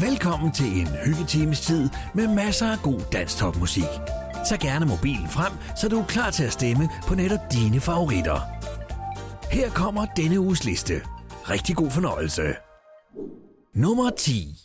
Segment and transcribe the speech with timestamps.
[0.00, 3.84] Velkommen til en hyggetimes tid med masser af god dansk topmusik.
[4.48, 8.40] Tag gerne mobilen frem, så du er klar til at stemme på netop dine favoritter.
[9.50, 10.94] Her kommer denne uges liste.
[11.50, 12.42] Rigtig god fornøjelse.
[13.74, 14.56] Nummer 10.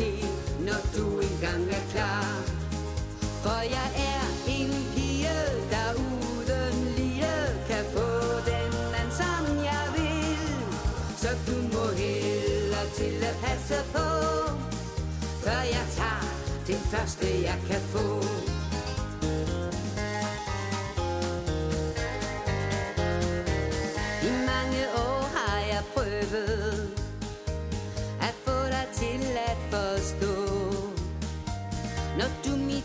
[0.00, 0.10] se,
[0.66, 2.32] når du engang er klar
[3.42, 4.24] For jeg er
[4.56, 5.40] en pige,
[5.72, 7.36] der uden lige
[7.68, 8.08] kan få
[8.50, 10.38] den mand, som jeg vil
[11.22, 14.08] Så du må hellere til at passe på
[15.44, 16.24] før jeg tager
[16.66, 18.49] den første, jeg kan få.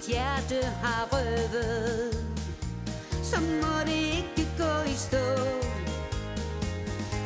[0.08, 2.26] Mit hjerte har røvet,
[3.24, 5.36] så må det ikke gå i stå.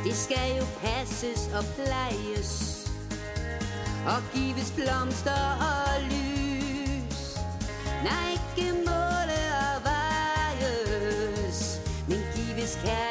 [0.03, 2.85] Det skal jo passes og plejes
[4.07, 7.37] og gives blomster og lys.
[8.03, 13.08] Nej, ikke måle og vejes, men gives kærlighed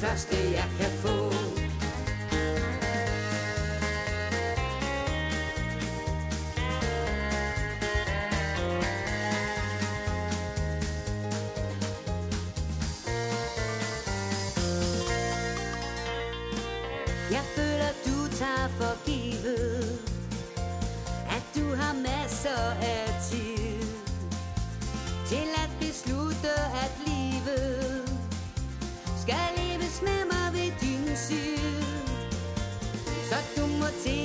[0.00, 0.36] den første,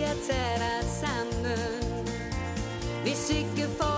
[0.07, 2.05] må til sammen
[3.03, 3.94] Hvis ikke for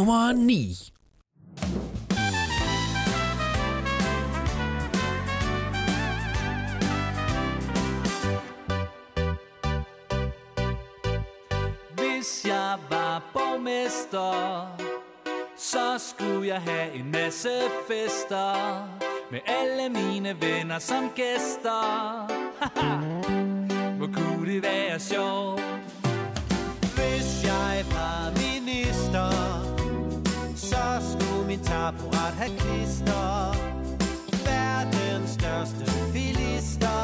[0.00, 0.92] Nummer 9.
[11.94, 14.66] Hvis jeg var borgmester,
[15.56, 17.48] så skulle jeg have en masse
[17.88, 18.88] fester
[19.30, 22.26] med alle mine venner som gæster.
[23.98, 25.62] Hvor kunne det være sjovt?
[26.96, 29.79] Hvis jeg var minister,
[30.70, 33.54] så skulle min taburet have klister.
[34.46, 37.02] Verdens største filister.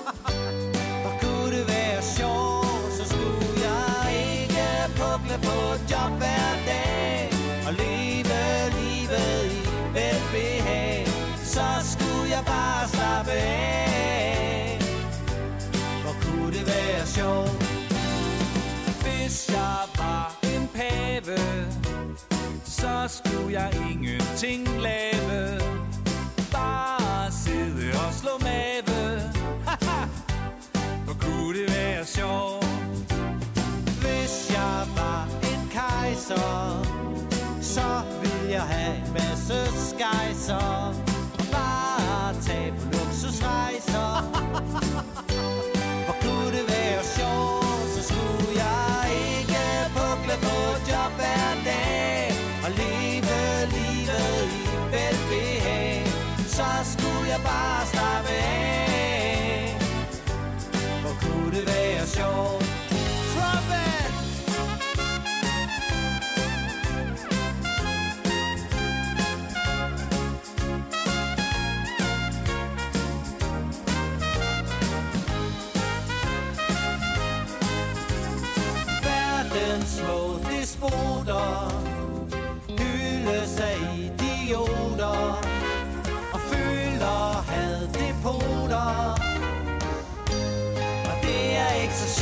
[1.02, 2.55] Hvor kunne det være sjovt,
[23.60, 25.60] jeg ingenting lave.
[26.52, 29.20] Bare sidde og slå mave.
[29.66, 30.06] Haha,
[31.04, 32.66] Hvor kunne det være sjovt?
[34.02, 36.82] Hvis jeg var en kejser,
[37.60, 37.88] så
[38.22, 39.58] ville jeg have en masse
[39.88, 40.75] skejser.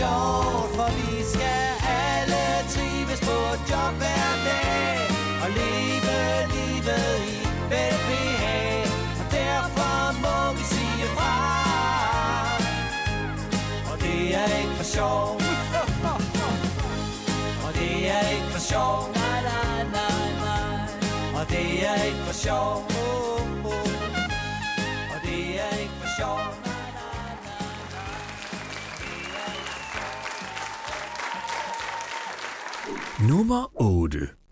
[0.05, 1.65] sjovt, for vi skal
[2.03, 3.39] alle trives på
[3.71, 4.97] job hver dag
[5.43, 6.17] og leve
[6.55, 7.37] livet i
[7.71, 8.85] velbehag.
[9.21, 11.35] Og derfor må vi sige fra,
[13.93, 15.43] og det er ikke for sjovt.
[17.67, 21.41] Og det er ikke for sjovt, nej, nej, nej, nej.
[21.41, 22.84] Og det er ikke for sjovt.
[33.35, 34.44] Nummer Ode.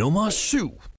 [0.00, 0.89] nummer 7.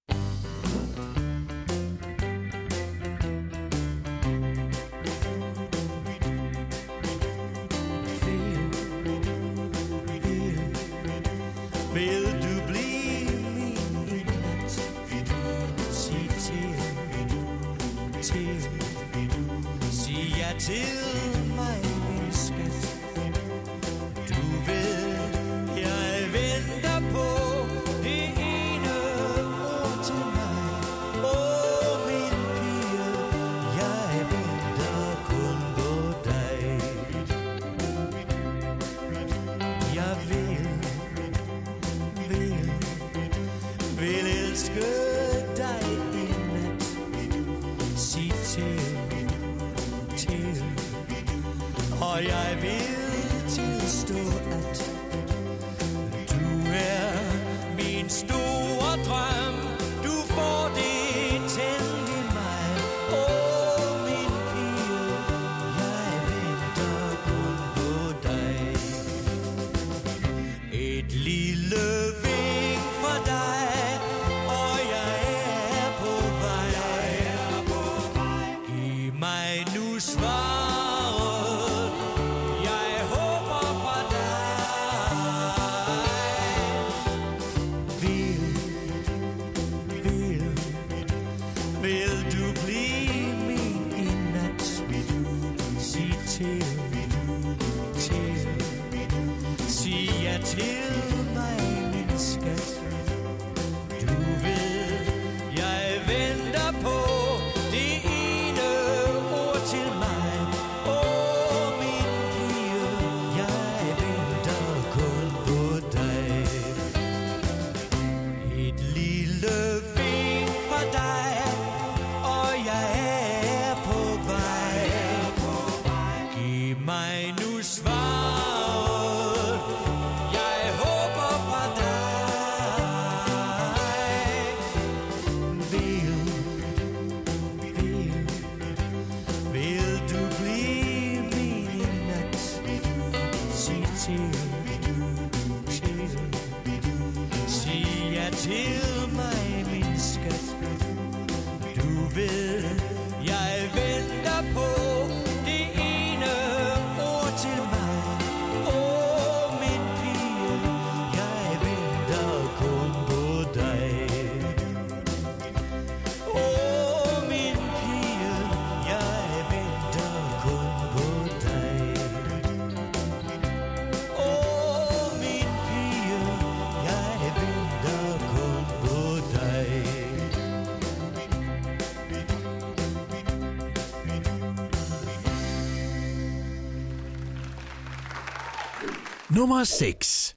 [189.34, 190.36] Nummer 6.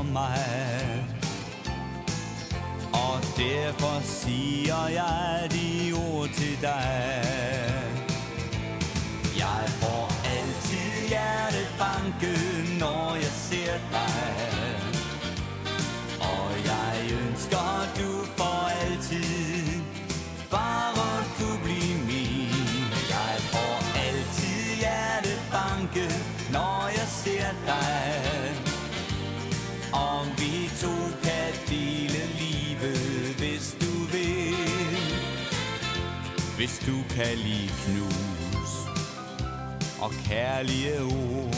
[0.00, 1.06] for mig.
[2.92, 5.19] Og derfor siger jeg
[36.90, 38.72] du kan lide knus
[40.00, 41.54] og kærlige ord.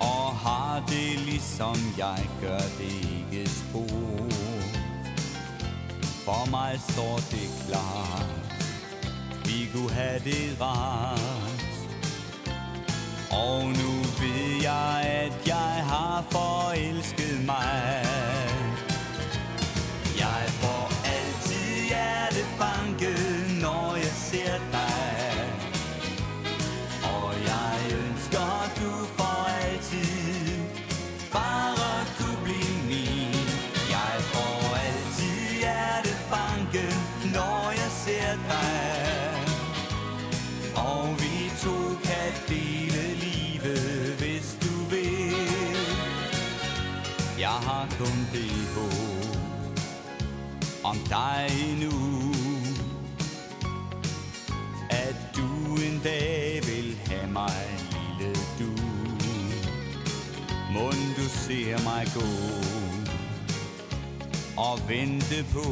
[0.00, 4.28] Og har det ligesom jeg gør det ikke spor.
[6.24, 8.26] For mig står det klart,
[9.44, 11.74] vi kunne have det rart.
[13.30, 18.61] Og nu ved jeg, at jeg har forelsket mig.
[23.02, 25.52] tanke, når jeg ser dig.
[27.02, 30.62] Og jeg ønsker, du for altid
[31.32, 33.34] Bare kunne blive min.
[33.90, 36.84] Jeg får altid hjertet banke,
[37.34, 39.32] når jeg ser dig.
[40.76, 45.36] Og vi to kan dele livet, hvis du vil.
[47.38, 49.32] Jeg har kun det håb
[50.84, 52.11] om dig endnu.
[61.42, 62.28] ser mig gå
[64.56, 65.66] og vente på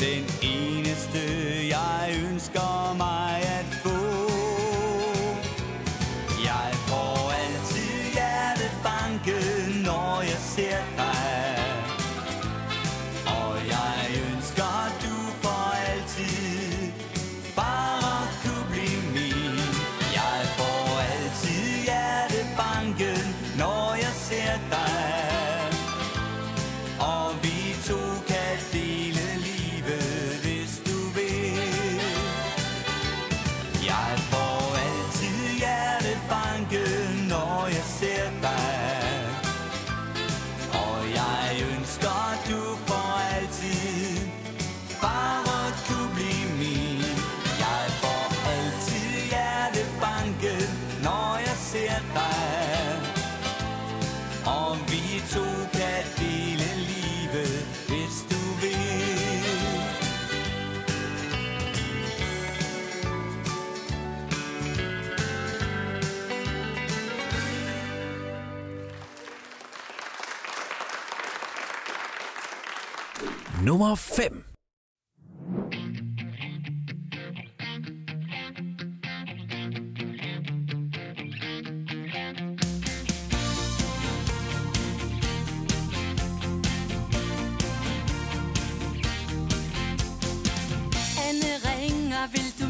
[0.00, 1.18] den eneste,
[1.68, 3.97] jeg ønsker mig at få.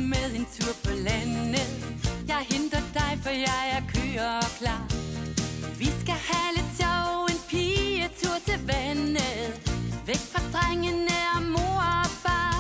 [0.09, 1.71] Med en tur på landet?
[2.29, 4.85] Jeg henter dig, for jeg er kører klar.
[5.79, 9.53] Vi skal have lidt sjov, en pigetur til vandet.
[10.07, 12.57] Væk fra drengene og mor og far.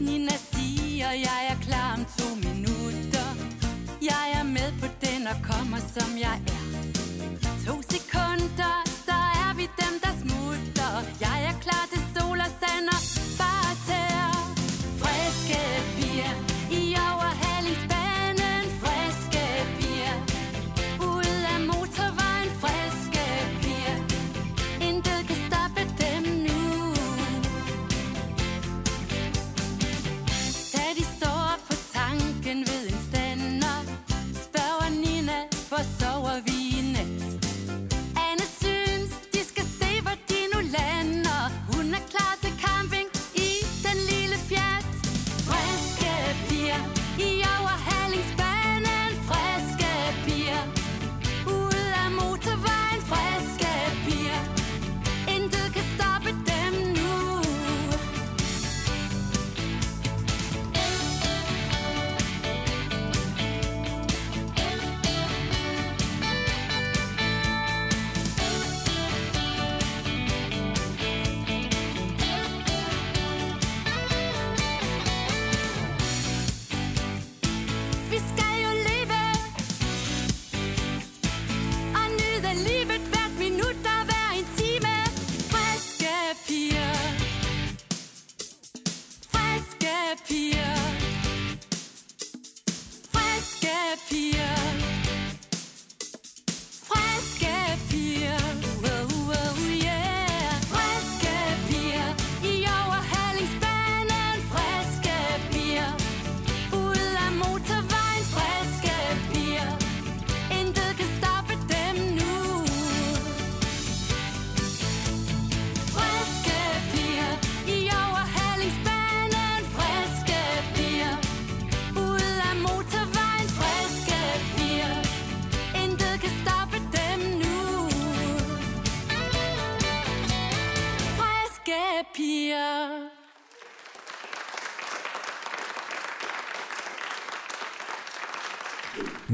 [0.00, 3.28] Nina siger, jeg er klar om to minutter.
[4.10, 6.61] Jeg er med på den og kommer, som jeg er.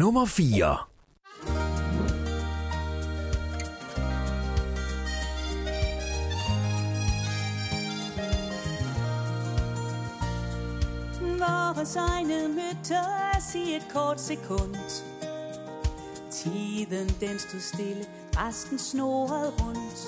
[0.09, 0.77] Nummer 4.
[11.75, 14.77] Vores egne mødtes i et kort sekund.
[16.31, 18.05] Tiden den stod stille,
[18.37, 20.07] resten snorede rundt.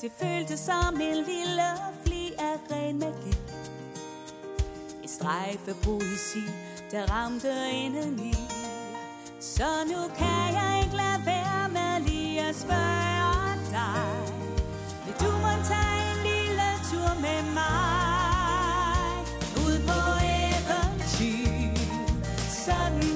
[0.00, 1.68] Det føltes som en lille
[2.06, 3.36] fli af ren magi.
[5.04, 6.44] Et strejf af poesi,
[6.90, 8.51] der ramte indeni
[9.56, 14.34] så nu kan jeg ikke lade være med lige at spørge dig.
[15.04, 19.12] Vil du må tage en lille tur med mig?
[19.66, 20.00] Ud på
[20.40, 21.76] eventyr.
[22.66, 23.11] Sådan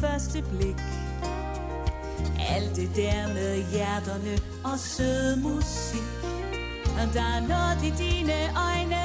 [0.00, 0.80] første blik.
[2.54, 4.34] Alt det der med hjerterne
[4.64, 6.08] og sød musik.
[7.00, 9.02] Og der er noget i dine øjne,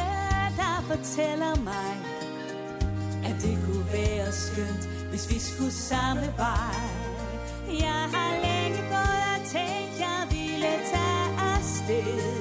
[0.60, 1.92] der fortæller mig
[3.26, 6.82] At det kunne være skønt, hvis vi skulle samme vej.
[7.80, 12.35] Jeg har længe gået og tænkt, jeg ville tage afsted.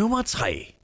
[0.00, 0.79] Nummer 3.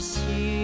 [0.00, 0.59] 心。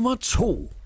[0.00, 0.79] Nummer 2.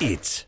[0.00, 0.47] Nummer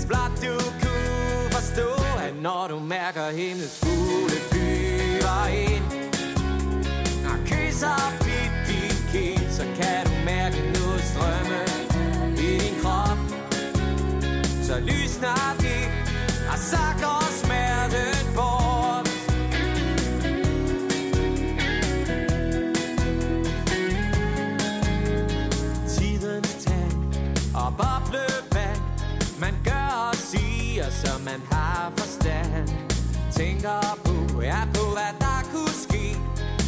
[0.00, 1.88] Hvis blot du kunne forstå
[2.26, 5.84] At når du mærker himlens fugle flyver ind
[7.30, 11.60] Og kysser blidt din kind Så kan du mærke noget strømme
[12.44, 13.18] i din krop.
[14.62, 15.59] Så lysner
[33.40, 36.16] tænker på, er på, hvad der kunne ske,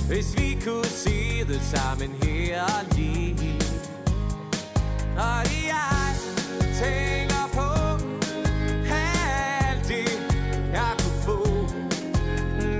[0.08, 3.60] hvis vi kunne se det sammen her og lige.
[5.16, 6.08] Og det jeg
[6.82, 7.68] tænker på,
[8.88, 9.12] er
[9.68, 10.10] alt det,
[10.72, 11.38] jeg kunne få.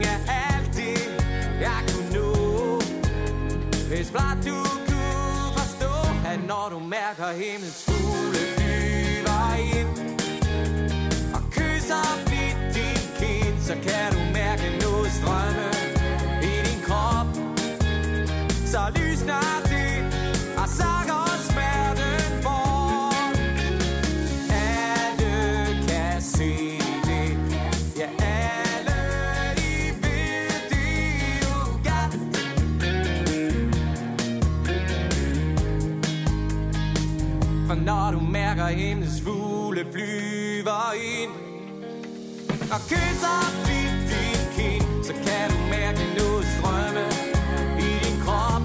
[0.07, 0.17] Ja,
[0.47, 0.99] alt det,
[1.61, 2.81] jeg kunne nå.
[3.89, 5.95] Hvis blot du kunne forstå,
[6.27, 7.92] at når du mærker himlens
[13.63, 15.69] så kan du mærke noget strømme
[16.43, 17.27] i din krop.
[18.67, 19.95] Så lysner det,
[20.59, 23.39] og så går smerten bort.
[24.51, 25.35] Alle
[25.89, 26.53] kan se
[27.09, 27.31] det,
[27.99, 28.99] ja alle
[29.57, 31.57] de ved det jo
[31.89, 32.15] godt.
[37.67, 41.52] For når du mærker himlens fugle flyver ind
[42.75, 47.07] og kysser blidt din kind Så kan du mærke noget strømme
[47.89, 48.63] i din krop.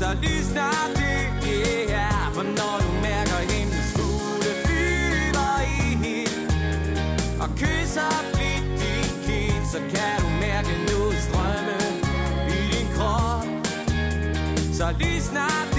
[0.00, 5.86] Så lysner det, yeah For når du mærker himlens fugle flyver i
[6.20, 6.36] ind
[7.42, 11.78] Og kysser blidt din kind Så kan du mærke noget strømme
[12.56, 13.46] i din krop.
[14.78, 15.73] Så lysner det,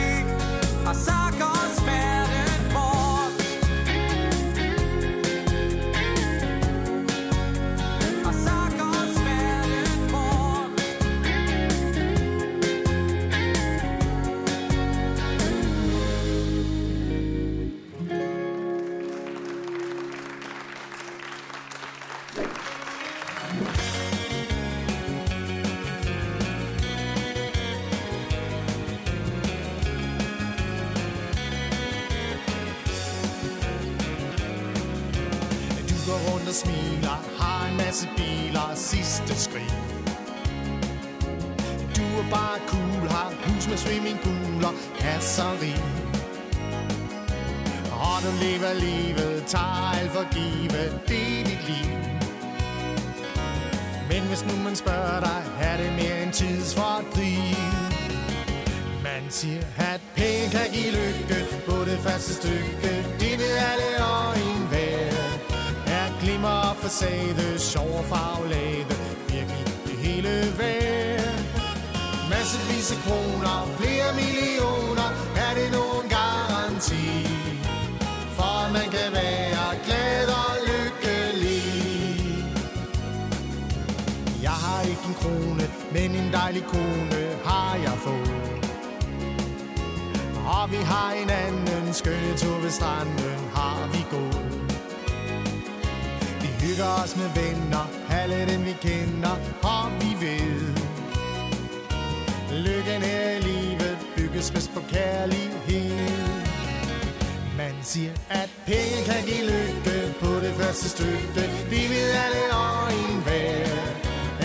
[39.36, 39.75] sidste skridt.
[41.97, 44.73] Du er bare cool, har hus med swimmingpool og
[45.61, 45.81] rig.
[47.91, 51.91] Og du lever livet, tager alt for givet, det er dit liv.
[54.09, 57.57] Men hvis nu man spørger dig, er det mere en tidsfordriv.
[59.03, 62.91] Man siger, at penge kan give lykke på det første stykke.
[63.19, 65.25] Det ved alle og enhver.
[65.88, 69.05] Er glimmer og facade, sjov og farvelade,
[70.26, 71.39] det hele værd.
[72.30, 75.09] Massevis af kroner, flere millioner,
[75.45, 77.07] er det nogen garanti.
[78.38, 81.65] For at man kan være glad og lykkelig.
[84.41, 85.65] Jeg har ikke en krone,
[85.95, 88.36] men en dejlig kone har jeg fået.
[90.57, 94.45] Og vi har en anden skønne tur ved stranden, har vi gået.
[96.41, 97.86] Vi hygger os med venner,
[98.26, 99.36] alle dem vi kender,
[99.73, 100.76] og vi ved.
[102.65, 106.17] Lykken her i livet bygges bedst på kærlighed.
[107.57, 111.43] Man siger, at penge kan give lykke på det første stykke.
[111.69, 113.65] Vi ved alle og en enhver.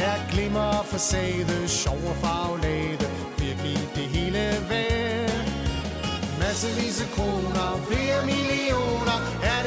[0.07, 3.07] Er glimmer og facade, sjov og farvelade,
[3.39, 5.31] virkelig det hele værd.
[6.41, 9.19] Massevis af kroner, flere millioner,
[9.53, 9.60] er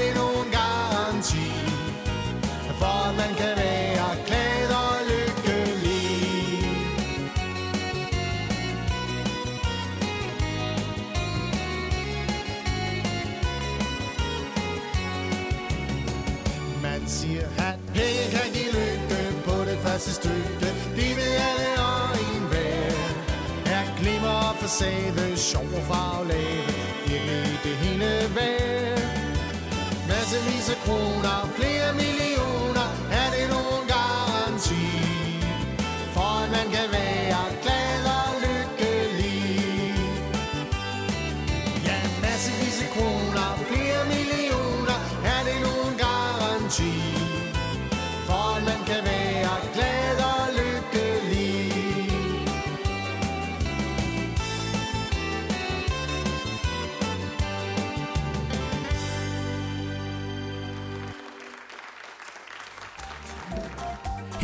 [16.84, 20.68] Man siger, at penge kan give lykke på det første stykke.
[20.98, 23.00] Det ved alle og en vær
[23.76, 26.64] Er glimmer og facade, sjov og farvelade,
[27.08, 29.02] virkelig det hele værd.
[30.10, 32.63] Massevis af kroner, flere millioner,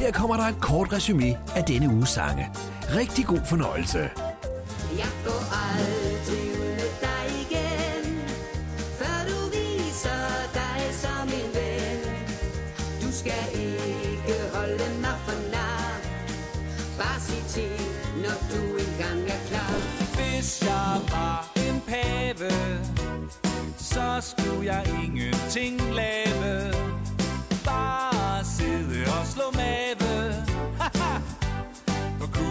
[0.09, 2.49] Her kommer der et kort resume af denne uges sange.
[2.95, 4.09] Rigtig god fornøjelse.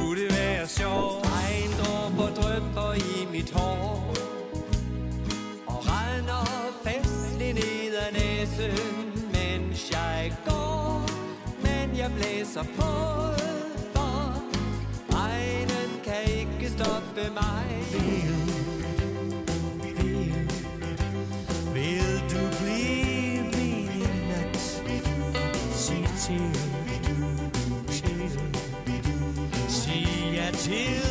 [0.09, 4.15] kunne det være sjovt Regndråber drøber i mit hår
[5.67, 6.45] Og regner
[6.85, 8.79] festlig ned ad næsen
[9.33, 11.11] Mens jeg går
[11.63, 12.93] Men jeg blæser på
[13.95, 14.43] For
[15.15, 18.37] regnen kan ikke stoppe mig Vil,
[19.97, 20.35] vil,
[21.75, 24.61] vil du blive min i nat
[25.73, 26.58] Sig til
[30.69, 31.08] till